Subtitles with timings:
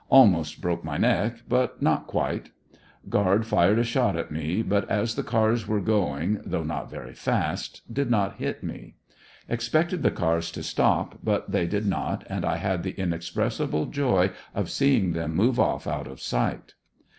[0.11, 2.49] Al most broke my neck, but not quite
[3.07, 7.13] Guard fired a shot at me, but as the cars were going, though not very
[7.13, 8.95] fast, did not hit me.
[9.47, 13.91] Expected the cars to stop but tliey did not, and I had the inexpres sible
[13.91, 16.73] joy of seeing them move off out of sight.